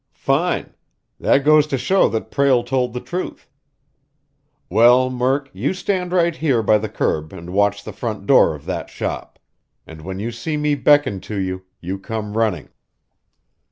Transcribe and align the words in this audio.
"Fine! 0.15 0.73
That 1.19 1.43
goes 1.43 1.67
to 1.67 1.77
show 1.77 2.09
that 2.09 2.31
Prale 2.31 2.63
told 2.65 2.93
the 2.93 2.99
truth. 2.99 3.47
Well, 4.67 5.11
Murk, 5.11 5.47
you 5.53 5.75
stand 5.75 6.11
right 6.11 6.35
here 6.35 6.63
by 6.63 6.79
the 6.79 6.89
curb 6.89 7.31
and 7.31 7.53
watch 7.53 7.83
the 7.83 7.93
front 7.93 8.25
door 8.25 8.55
of 8.55 8.65
that 8.65 8.89
shop. 8.89 9.37
And 9.85 10.01
when 10.01 10.17
you 10.19 10.31
see 10.31 10.57
me 10.57 10.73
beckon 10.73 11.19
to 11.29 11.35
you, 11.35 11.65
you 11.81 11.99
come 11.99 12.35
running." 12.35 12.69